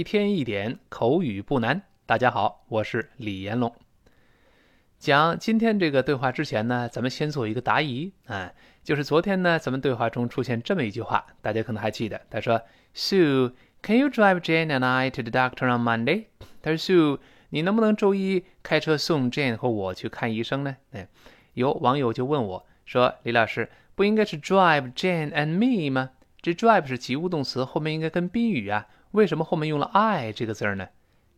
[0.00, 1.82] 一天一点口语不难。
[2.06, 3.70] 大家好，我是李延龙。
[4.98, 8.50] 讲今天这个对话之前呢，咱们先做一个答疑啊，
[8.82, 12.18] 就是昨天呢，咱们对话中出现这么一句话，大家可能还记得。
[12.30, 12.62] 他说
[12.94, 13.52] ：“Sue,
[13.82, 16.24] can you drive Jane and I to the doctor on Monday？”
[16.62, 17.18] 他说：“Sue，
[17.50, 21.06] 你能不能周一开车送 Jane 和我去看医生呢？”哎，
[21.52, 26.12] 有网友就问我说：“李老师，不应该是 drive Jane and me 吗？
[26.40, 30.88] 这 drive 是及物动词，后面应该跟宾语啊。”为什么后面用了 I 这个字儿呢？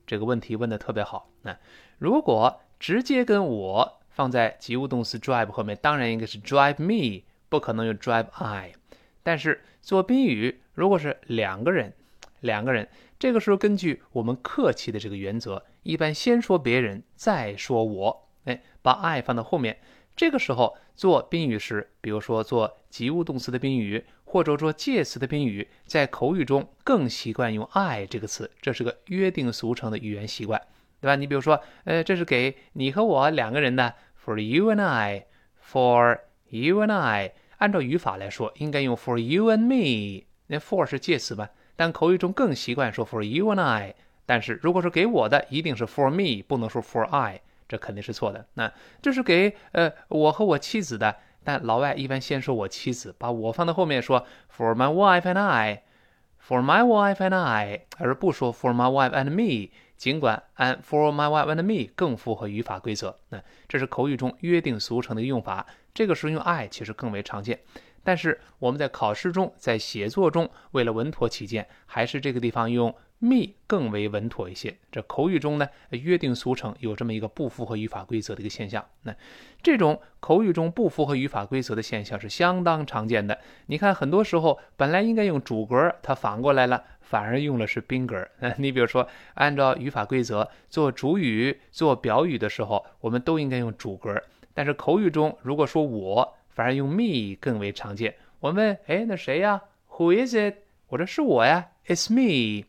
[0.06, 1.30] 这个问题问的特别好。
[1.42, 1.56] 那
[1.98, 8.74] 如果直接跟我放在及物动词 drive 后面，当然应该是 drive me，不可能用 drive I。
[9.22, 11.94] 但是做宾语，如果是两个人，
[12.40, 18.28] 两个人，这个时候根据我们客气的这个原则，一般先说别人，再说我。
[18.44, 19.78] 哎，把 I 放到后面。
[20.14, 30.58] 这个时候做宾语时，比如说做及物动词的宾语，或者说介词的宾语，在口语中更习惯用 I 这个词，这是个约定俗成的语言习惯，
[31.02, 31.16] 对吧？
[31.16, 33.94] 你比如说，呃，这是给你和我两个人的
[34.25, 41.50] ，For you and I，For you and I，按照语法来说，应该用 For you and me，那 For 是介词嘛？
[41.77, 43.94] 但口语中更习惯说 For you and I，
[44.25, 47.42] 但是如果是给我的，一定是 For me，不能说 For I。
[47.69, 48.47] 这肯定是错的。
[48.55, 59.70] 那这是给呃我和我妻子的，但老外一般先说我妻子，把我放在后面说 for my wife and I，for my wife and I，而不说 for my wife and me。
[59.96, 63.16] 尽管 and for my wife and me 更符合语法规则。
[63.28, 67.60] 那这是口语中约定俗成的用法，这个时候用 I 其实更为常见。
[68.02, 72.92] 但是我们在考试中，在写作中，为了稳妥起见，还是这个地方用。
[73.25, 74.77] Me 更为稳妥一些。
[74.91, 78.84] 这口语中呢，约定俗成有这么一个不符合语法规则的一个现象。
[79.03, 79.15] 那
[79.62, 83.38] 这种口语中不符合语法规则的现象是相当常见的。
[83.66, 88.27] 你看，很多时候本来应该用主格，它反过来了，反而用了是宾格。
[88.59, 94.21] 你比如说，按照语法规则做主语、做表语的时候，我们都应该用主格。
[94.53, 98.15] 但是口语中，如果说我，反而用 me 更为常见。
[98.41, 99.62] 我问，哎，那谁呀
[99.93, 100.56] ？Who is it？
[100.88, 102.66] 我说是我呀，It's me。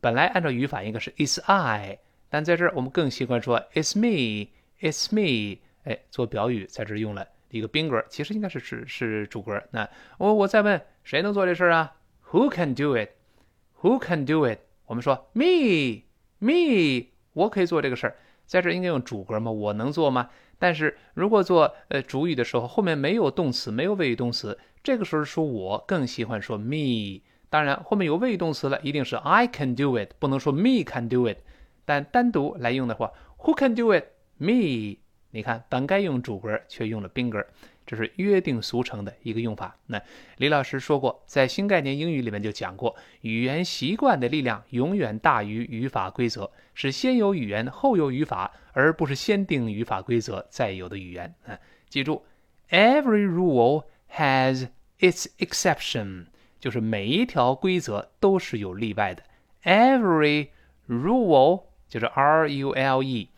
[0.00, 5.58] 本来按照语法应该是 is I，但在这儿我们更习惯说 is me，is me。
[5.84, 9.62] 哎，做表语在这儿用了一个宾格，其实应该是是是主格。
[9.70, 9.88] 那
[10.18, 11.96] 我我再问谁能做这事儿啊
[12.30, 14.58] ？Who can do it？Who can do it？
[14.86, 18.16] 我们说 me，me，我可以做这个事儿。
[18.46, 19.50] 在这儿应该用主格吗？
[19.50, 20.30] 我能做吗？
[20.58, 27.22] 但是如果做呃主语的时候，后面没有动词，没有谓语动词，这个时候说我更喜欢说 me。
[27.50, 31.38] 当然，后面有谓语动词了，一定是 I can do it，不能说 me can do it。
[31.84, 34.98] 但单独来用的话，Who can do it？Me。
[35.32, 37.44] 你看，本该用主格，却用了宾格，
[37.86, 39.76] 这是约定俗成的一个用法。
[39.86, 40.00] 那
[40.38, 51.34] 李老师说过，在新概念英语里面就讲过，语言习惯的力量永远大于语法规则，是先有语言后有语法，而不是先定语法规则再有的语言。
[51.46, 52.24] 啊，记住
[52.70, 53.84] ，Every rule
[54.16, 54.68] has
[54.98, 56.26] its exception。
[56.59, 59.23] 就是每一条规则都是有例外的。
[59.63, 60.49] Every
[60.87, 63.29] rule 就是 R U L E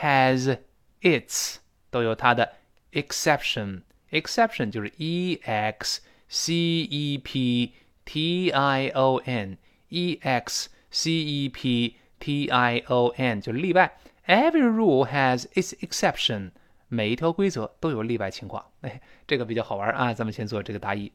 [0.00, 0.58] has
[1.00, 1.56] its
[1.90, 2.54] 都有它的
[2.92, 7.72] exception。exception 就是 E X C E P
[8.04, 9.58] T I O N
[9.88, 13.98] E X C E P T I O N 就是例外。
[14.26, 16.50] Every rule has its exception。
[16.88, 18.64] 每一条规则都有例外情况。
[18.82, 20.14] 哎，这个比较好玩啊！
[20.14, 21.10] 咱们先做这个答疑。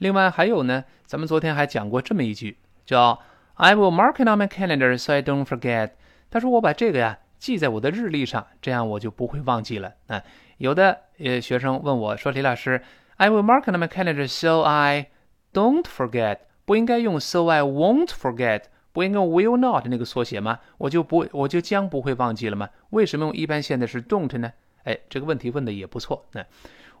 [0.00, 2.56] 另外还有呢，咱们昨天还讲过这么一句，
[2.86, 3.20] 叫
[3.54, 5.90] "I will mark it on my calendar so I don't forget."
[6.30, 9.92] 他说我把这个呀记在我的日历上，这样我就不会忘记了。
[10.06, 10.22] 啊，
[10.56, 12.82] 有的呃学生问我说：“李老师
[13.16, 15.10] ，I will mark it on my calendar so I
[15.52, 18.62] don't forget." 不应该用 "so I won't forget"，
[18.92, 20.60] 不应该用 "will not" 那个缩写吗？
[20.78, 22.70] 我就不我就将不会忘记了吗？
[22.88, 24.50] 为什么用一般现在时 don't 呢？
[24.84, 26.24] 哎，这个问题问的也不错。
[26.32, 26.42] 那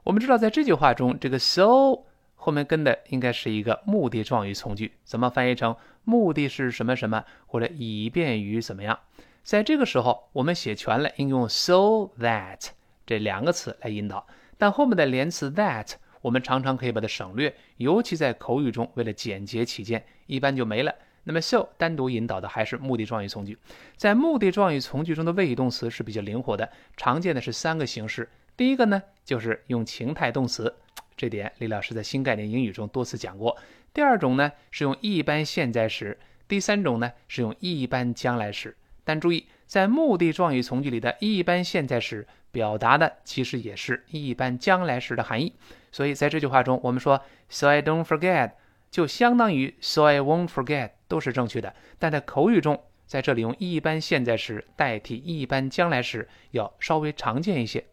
[0.02, 2.00] 我们知道在这句话中，这个 so
[2.42, 8.98] 后面跟的应该是一个目的状语从句，怎么翻译成目的是什么什么，或者以便于怎么样？
[9.42, 12.70] 在这个时候，我们写全了，应用 so that
[13.06, 14.26] 这两个词来引导。
[14.56, 15.92] 但后面的连词 that，
[16.22, 20.94] 我们常常可以把它省略，尤其在口语中，为了简洁起见，一般就没了。
[21.24, 23.58] 那么 so 单独引导的还是目的状语从句。
[23.98, 28.26] 在目的状语从句中的谓语动词是比较灵活的，常见的是三个形式。
[28.56, 30.74] 第一个呢，就是用情态动词。
[31.20, 33.54] 这点李老师在新概念英语中多次讲过。
[33.92, 36.18] 第二种呢是用一般现在时，
[36.48, 38.74] 第三种呢是用一般将来时。
[39.04, 45.52] 但注意，在目的状语从句里的一般现在时表达的其实也是一般将来时的含义。
[45.92, 48.52] 所以在这句话中，我们说 "so I don't forget"
[48.90, 51.74] 就相当于 "so I won't forget"，都是正确的。
[51.98, 57.84] 但在口语中，在这里用一般现在时代替一般将来时，要稍微常见一些。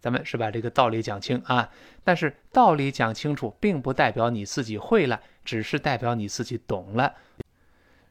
[0.00, 1.68] 咱们是把这个道理讲清啊。
[2.04, 7.14] 但是道理讲清楚，并不代表你自己会了，只是代表你自己懂了。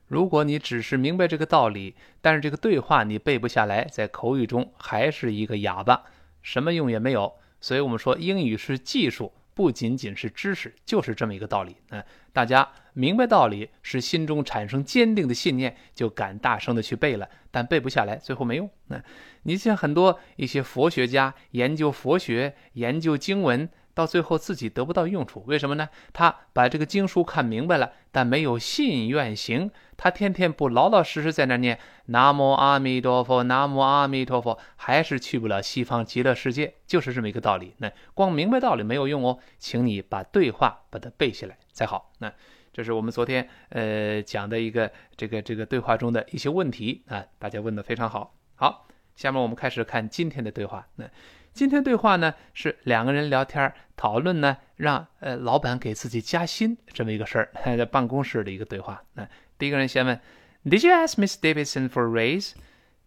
[0.08, 6.04] 如果你只是明白这个道理，但是这个对话你背不下来，在口语中还是一个哑巴，
[6.42, 7.34] 什么用也没有。
[7.60, 9.32] 所以我们说，英语是技术。
[9.56, 11.78] 不仅仅是知识，就是这么一个道理。
[11.92, 12.04] 嗯，
[12.34, 17.30] 大家明白道理，是心中产生坚定的信念，就敢大声的去背了。
[17.52, 18.68] 但背不下来，最后没用。
[18.88, 19.00] 那
[19.44, 23.70] 你像很多一些佛学家研究佛学、研究经文。
[23.96, 25.88] 到最后自己得不到用处，为什么呢？
[26.12, 29.72] 他把这个经书看明白了，但没有信愿行。
[29.96, 37.74] 他天天不老老实实在那念南无阿弥陀佛，南无阿弥陀佛，还是去不了西方极乐世界，就是这么一个道理。
[37.78, 42.12] 那光明白道理没有用哦，请你把对话把它背下来才好。
[42.20, 42.30] 那
[42.76, 48.36] 这是我们昨天呃讲的一个这个这个对话中的一些问题啊，大家问的非常好。
[48.56, 48.86] 好，
[49.16, 50.86] 下面我们开始看今天的对话。
[50.98, 51.06] 那。
[51.54, 59.02] 今天对话呢是两个人聊天讨论呢，让呃老板给自己加薪这么一个事儿， 在办公室的一个对话。
[59.14, 59.26] 那
[59.58, 60.20] 第一个人先问
[60.66, 62.56] ：Did you ask Miss Davidson for raise？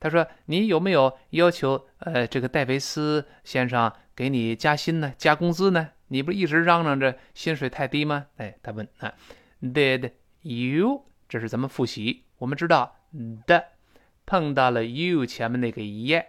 [0.00, 5.12] 他说：“你有没有要求呃这个戴维斯先生给你加薪呢？
[5.18, 5.90] 加工资呢？
[6.06, 9.12] 你不一直嚷嚷着薪水太低吗？”哎，他问啊
[9.60, 10.12] ：Did
[10.42, 11.04] you？
[11.28, 12.96] 这是咱们复习，我们知道
[13.46, 13.64] 的
[14.26, 16.24] 碰到了 you 前面那个 ye，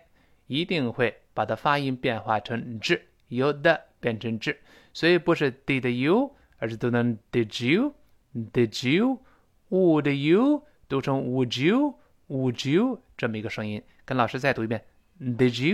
[0.47, 1.21] 一定会。
[1.31, 4.57] 把它发音变化成 z，有的变成 z，
[4.91, 13.81] 所以不是 did you，而是读成 did you，did you，would you 读成 would you，would you 这么一个声音。
[14.03, 14.83] 跟老师再读一遍
[15.21, 15.65] ，did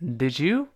[0.00, 0.68] you，did you，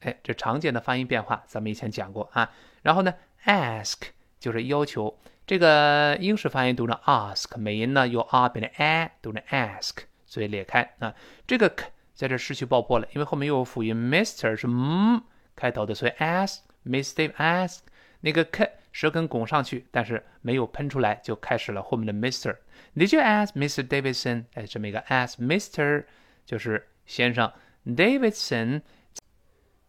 [0.00, 2.52] 哎，这常见的发音变化，咱们以前讲过啊。
[2.82, 3.14] 然后呢
[3.44, 3.96] ，ask
[4.38, 10.04] 就是要求，这个英式发音读成 ask，美音呢由 r 变成 a，读成 ask。
[10.26, 11.12] 嘴裂开啊，
[11.44, 15.18] 这个 k 在这失去爆破了，因为后面又有辅音 mister 是 m
[15.56, 17.32] 开头的，所以 ask Mr.
[17.32, 17.80] ask
[18.20, 22.54] 那个 k 舌根拱上去，但是没有喷出来，就开始了后面的 mister。
[22.94, 23.84] Did you ask Mr.
[23.84, 24.44] Davidson？
[24.54, 26.04] 哎，这么一个 ask Mr
[26.46, 27.52] 就是先生
[27.84, 28.82] ，Davidson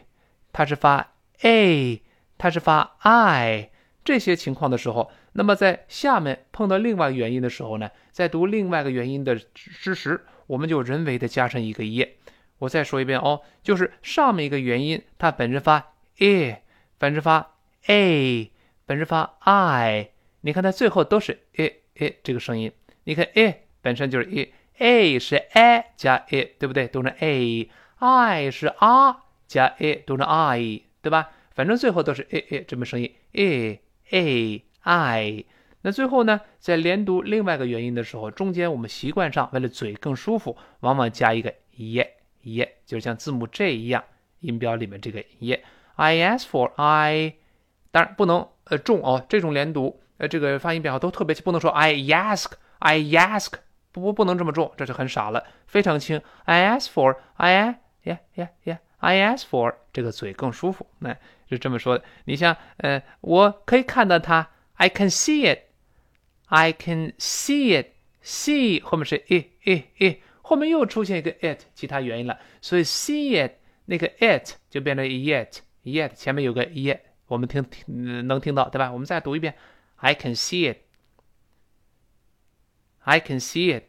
[0.52, 2.02] 它是发 a，
[2.36, 3.70] 它是发 i，
[4.04, 12.06] 这些情况的时候，那么在下面碰到另外元音的时候呢，在读另外一个元音的之时，我们就人为的加上一个 “e”。
[12.58, 16.56] 我再说一遍哦，就是上面一个元音，它本身发 e。
[16.96, 17.56] 本质发
[17.86, 18.50] a，
[18.86, 20.08] 本质发 i，
[20.40, 22.72] 你看它最后都是 a a 这个声音。
[23.02, 24.30] 你看 a 本身就是
[24.78, 26.88] a，a 是 a 加 a，对不对？
[26.88, 31.30] 读成 a，i 是 r 加 a，读成 i，对吧？
[31.54, 33.80] 反正最后都是 a a 这么声音 a
[34.10, 35.44] a i。
[35.82, 42.02] 那最后呢，在连读另外一个元音的时候，中间我们习惯上为了嘴更舒服，往往加一个 e
[42.44, 44.04] e，就像字母 J 一样，
[44.40, 45.58] 音标里面这个 e。
[45.96, 47.34] I ask for I
[47.90, 53.52] 当然不能呃重哦，这种连读呃这个发音变化都特别轻不能说 I ask I ask
[53.92, 56.20] 不不不能这么重，这就很傻了，非常轻。
[56.44, 61.16] I ask for I yeah yeah yeah I ask for 这个嘴更舒服，那
[61.48, 62.04] 是这么说的。
[62.24, 65.60] 你像呃我可以看到它，I can see it
[66.46, 67.92] I can see it
[68.24, 73.52] see 后面是 e e e 后面又出现一个 it 其他原因了，所以 see it
[73.86, 75.48] 那个 it 就变成 yet
[75.82, 77.00] yet 前面有个 yet。
[77.26, 78.92] 我们听听能听到对吧？
[78.92, 79.54] 我们再读一遍
[79.96, 80.78] ，I can see it.
[83.00, 83.84] I can see it.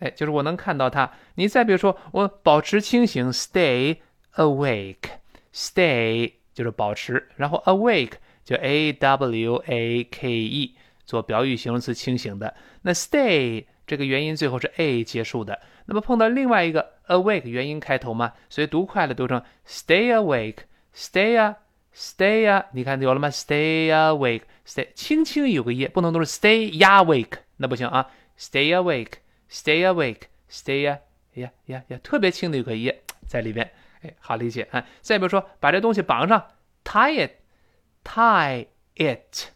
[0.00, 1.12] 哎，就是我能看到它。
[1.36, 3.98] 你再比如说，我保持清醒，stay
[4.34, 5.20] awake.
[5.54, 8.14] Stay 就是保持，然后 awake
[8.44, 12.56] 就 a w a k e 做表语形容词，清醒的。
[12.82, 15.60] 那 stay 这个元音最后是 a 结束的。
[15.84, 20.64] 那么碰到另外一个 awake 元音开头嘛，所以读快了读成 stay awake.
[20.94, 21.58] Stay 啊。
[21.94, 28.10] Stay 啊，你看有了吗？Stay awake，stay 轻轻有个 e，不能都是 stay awake，那不行啊。
[28.38, 30.98] Stay awake，stay awake，stay 呀
[31.34, 32.94] 呀呀呀，特别轻的有个 e
[33.26, 33.70] 在里边，
[34.00, 34.86] 哎，好理解啊。
[35.02, 36.46] 再比如说，把这东西绑上
[36.82, 39.50] ，tie it，tie it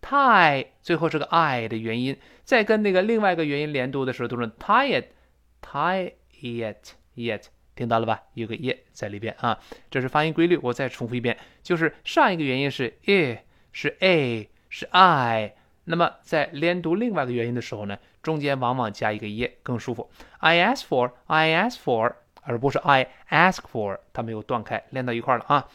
[0.00, 7.48] it，tie 最后是个 i 的元音，再跟那个另外一个元音连读的时候，都是 tie it，tie it，it。
[7.76, 8.20] 听到了吧？
[8.34, 9.58] 有个 e 在里边啊，
[9.90, 10.58] 这是发音规律。
[10.58, 13.38] 我再重复一遍，就是上一个元音是 e，
[13.72, 15.54] 是 a，是 i。
[15.84, 20.10] 那么在连读另外一个元音的时候呢，中间往往加一个 e 更舒服。
[20.40, 25.66] I ask for，I ask for，而不是 I ask for，它没有断开，连到一块了啊。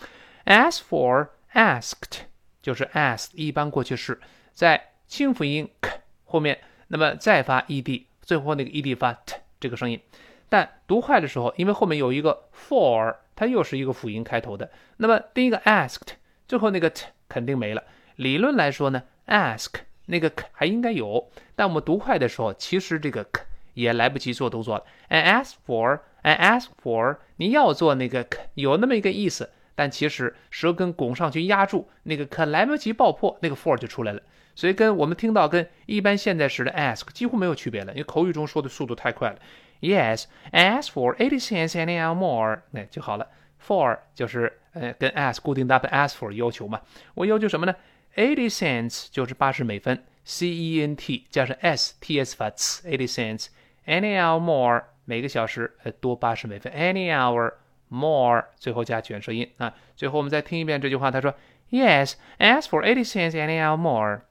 [0.46, 2.20] Ask for，asked
[2.66, 4.20] 就是 ask 一般过去式，
[4.52, 10.02] 在清辅音 k 后面，那么再发 ed，最后那个 ed 发 t 这个声音。
[10.50, 16.16] 但读快的时候，因为后面有一个 for，它又是一个辅音开头的，那么第一个 asked
[16.48, 17.84] 最后那个 t 肯定没了。
[18.16, 19.72] 理论来说呢，ask
[20.08, 23.44] 那个 k 还应该有，但我们读快的时候，其实这个 k
[23.76, 24.84] 也来不及做动作了。
[25.10, 34.22] I ask for，I ask for，你要做那个 k 有那么一个意思，但其实舌根拱上去压住那个可来不及爆破，那个 for 就出来了。
[34.56, 39.38] 所以跟我们听到跟一般现在时的 ask 几乎没有区别了，因为口语中说的速度太快了。
[39.82, 43.28] Yes, ask for eighty cents an hour more，那就好了。
[43.68, 46.82] For 就是呃跟 ask 固定搭配 ask for 要求嘛。
[47.16, 47.76] 我要求什么呢
[48.16, 53.48] ？Eighty cents 就是八十美分，C E N T 加上 S T S 发 c，eighty cents
[53.86, 57.54] an hour more 每个小时呃多八十美分，any hour
[57.90, 59.74] more 最后加卷舌音啊。
[59.96, 61.34] 最后我们再听一遍这句话，他说
[61.70, 64.22] ：“Yes, as for eighty cents an hour more。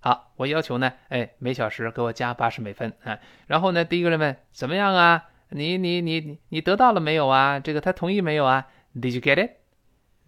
[0.00, 3.18] 好，我要求呢，哎，每小时给我加八十美分啊。
[3.46, 5.28] 然后呢，第一个人问怎么样啊？
[5.50, 7.60] 你你你你你得到了没有啊？
[7.60, 9.52] 这个他同意没有啊？Did you get it?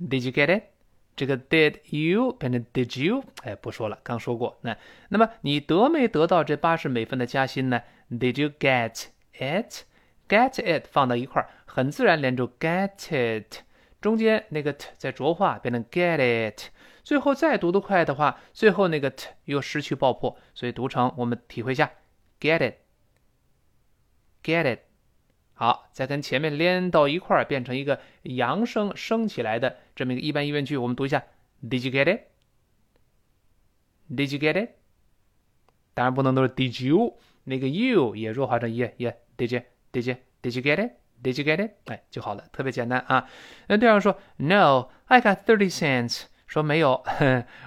[0.01, 0.63] Did you get it?
[1.17, 3.25] 这个 Did you 变成 Did you？
[3.43, 4.59] 哎，不说了，刚说过。
[4.63, 4.77] 那
[5.09, 9.07] 那么你得没得到这八十美分的加薪呢？Did you get
[9.39, 9.85] it?
[10.29, 13.63] Get it 放到一块儿，很自然连住 get it，
[14.01, 16.19] 中间那个 t 在浊化，变成 get
[16.53, 16.71] it。
[17.05, 21.93] 最后再读得快的话，最后那个 t 又失去爆破，所以读成我们体会一下
[22.41, 22.59] ，get
[24.43, 24.81] it，get it。
[25.55, 31.23] 好，再跟前面连到一块儿，变成一个扬声升起来的这么一个一般疑问句，我们读一下
[31.63, 32.19] ，Did you get
[34.11, 34.71] it？Did you get it？
[35.95, 39.63] 当然不能都是 Did you，那个 you 也弱化成 yeah yeah did you？
[39.97, 41.71] Did you？Did you get it？Did you get it？
[41.87, 43.27] 哎，就好了，特别简单啊。
[43.67, 46.25] 那对方说，No，I got thirty cents。
[46.47, 47.03] 说没有，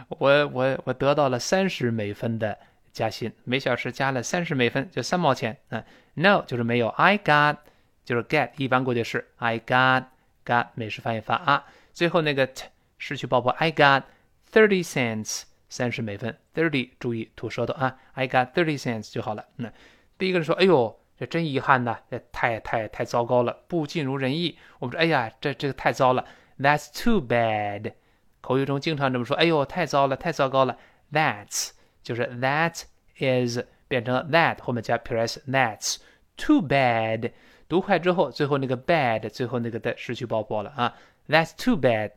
[0.09, 2.57] 我我我得到了三十美分的
[2.93, 5.57] 加薪，每小时加了三十美分，就三毛钱。
[5.69, 5.83] 嗯
[6.13, 7.57] ，no 就是没有，I got
[8.05, 10.05] 就是 get 一般过去式，I got
[10.45, 12.67] got 美式发音发啊，最后那个 t
[12.99, 14.03] 失去爆破，I got
[14.51, 19.45] thirty cents 三十美分，thirty 注意吐舌头啊，I got thirty cents 就好了。
[19.55, 19.73] 那
[20.19, 24.57] 第一个人说，哎呦，这真遗憾呐，这太太太糟糕了，不尽如人意。
[24.79, 26.23] 我们说，哎呀，这这个太糟了
[26.57, 27.91] ，That's too bad。
[28.39, 30.77] 口语中经常这么说：“哎呦，太糟了，太糟糕了。”
[31.11, 31.71] That's
[32.01, 32.83] 就是 that
[33.17, 33.59] is
[33.89, 35.39] 变成 that 后面加 ps。
[35.45, 35.97] That's
[36.37, 37.33] too bad。
[37.67, 40.95] 读快之后，最后那个 bad 最后那个的失去爆破了啊。
[41.27, 42.11] That's too bad。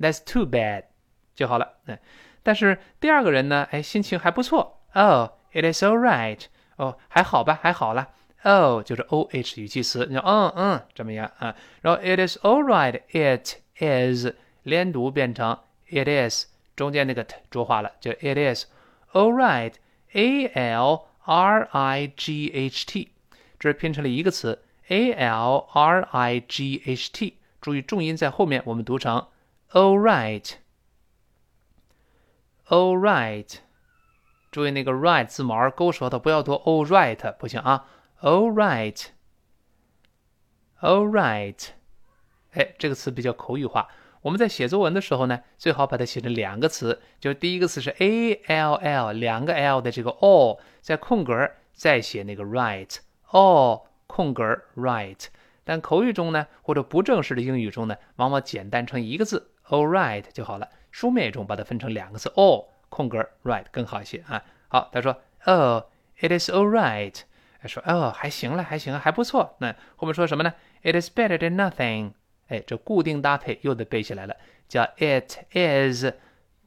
[0.00, 0.86] That's too bad
[1.36, 1.74] 就好了。
[1.86, 1.96] 嗯，
[2.42, 4.80] 但是第二个人呢，哎，心情还不错。
[4.94, 6.42] Oh, it is all right。
[6.76, 8.08] 哦，还好吧，还好了。
[8.42, 11.54] O 就是 O H 语气词，你说嗯嗯怎么样啊？
[11.82, 13.00] 然后 it is all right。
[13.10, 15.58] It is 连读变成。
[15.90, 18.66] It is 中间那个 t 浊化了，就 It is
[19.12, 19.72] all right.
[20.12, 23.10] A L R I G H T，
[23.58, 24.62] 这拼成了一个词。
[24.88, 29.26] A L R I G H T，注意重音在后面，我们读成
[29.72, 30.56] All right，all
[32.98, 33.56] right，
[34.50, 37.86] 注意那个 right 字母勾舌头，不要读 all right，不行啊。
[38.20, 39.08] All right，all
[41.08, 41.68] right，
[42.50, 43.86] 哎，这个词比较口语化。
[44.22, 55.26] 我们在写作文的时候呢，最好把它写成两个词，就是第一个词是 a l l，两个 l 的这个 all，在空格再写那个 right，all 空格 right。
[55.62, 59.52] 但口语中呢，或者不正式的英语中呢，往往简单成一个字。
[59.68, 60.68] All right 就好了。
[60.90, 64.42] 书面中把它分成两个字，all 空格 right 更好一些啊。
[64.66, 65.12] 好，他说
[65.44, 65.84] ，Oh,
[66.18, 67.20] it is all right。
[67.66, 69.56] 说，哦，还行了，还行，还不错。
[69.58, 72.12] 那后面说什么呢？It is better than nothing。
[72.46, 74.36] 哎，这固定搭配又得背起来了，
[74.68, 76.06] 叫 It is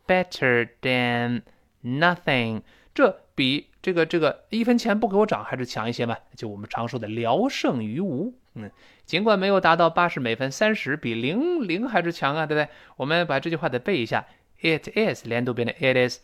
[0.06, 1.44] better than
[1.84, 2.64] nothing。
[2.94, 6.18] 这比这个这个一分钱不给我涨还是强一些嘛？
[6.36, 8.34] 就我们常说的聊胜于无。
[8.56, 8.70] 嗯，
[9.06, 12.70] 尽管没有达到八十美分，三十比零零还是强啊，对不对？
[12.98, 14.26] 我们把这句话得背一下
[14.60, 16.20] ：It is 连读变成 It is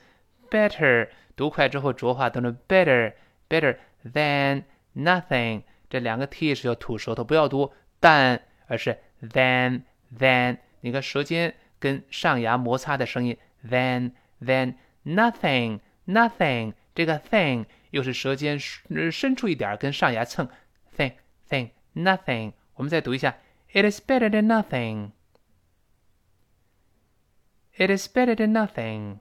[0.52, 1.08] better，
[1.38, 3.14] 读快之后浊化都成 better
[3.50, 3.78] better
[4.14, 4.64] than
[4.96, 5.64] nothing。
[5.90, 9.84] 这两个 t 是要吐舌头，不要读但，而是 than
[10.18, 10.58] than。
[10.82, 14.12] 你看舌尖跟上牙摩擦的声音，than
[14.42, 16.74] than nothing nothing。
[16.94, 20.50] 这个 thing 又是舌尖伸出一点跟上牙蹭
[20.96, 21.14] ，thing
[21.50, 21.70] thing。
[21.96, 22.54] nothing。
[22.76, 23.38] 我们再读一下
[23.72, 25.12] ，It is better than nothing.
[27.76, 29.20] It is better than nothing.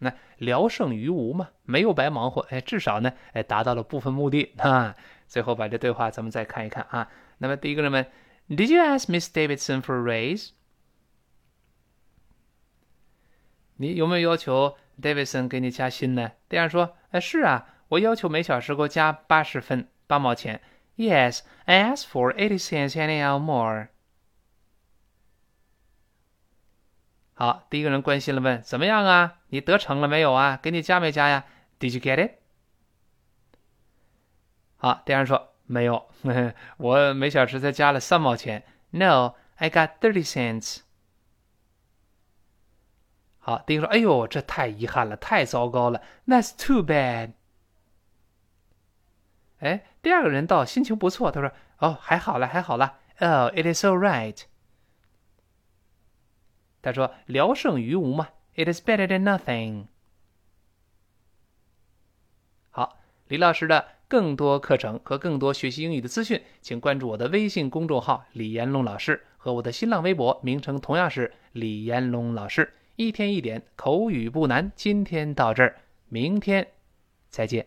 [0.00, 4.96] 那聊胜于无嘛，没有白忙活，哎，至少呢，哎，达到了部分目的啊。
[5.28, 7.08] 最后把这对话咱们再看一看啊。
[7.38, 8.04] 那么第一个人问
[8.48, 10.50] ，Did you ask Miss Davidson for a raise？
[13.76, 16.32] 你有没有要求 Davidson 给你加薪呢？
[16.48, 20.60] 对方说，哎，是啊，我要求每小时给我加八十分，八毛钱。
[20.96, 23.88] Yes, I asked for eighty cents an hour more.
[27.32, 29.39] 好，第一个人关心了问：怎么样啊？
[29.50, 30.58] 你得逞了没有啊？
[30.60, 31.44] 给你加没加呀
[31.78, 32.32] ？Did you get it？
[34.76, 36.08] 好，第二人说没有，
[36.78, 38.64] 我每小时才加了三毛钱。
[38.90, 40.78] No, I got thirty cents。
[43.38, 46.02] 好，第一个说：哎呦，这太遗憾了，太糟糕了。
[46.26, 47.32] That's too bad。
[49.58, 52.98] 哎，第二个人倒心情不错，他说：“哦，还好了，还好了。
[53.18, 54.42] Oh, it is all right。”
[56.82, 58.28] 他说：“聊胜于无嘛
[58.62, 59.86] ，It is better than nothing。”
[62.70, 72.74] 好，李老师的更多课程和更多学习英语的资讯，请关注我的微信公众号“李延龙老师”和我的新浪微博，名称同样是“李延龙老师”。
[72.96, 76.68] 一天一点口语不难，今天到这儿，明天
[77.30, 77.66] 再见。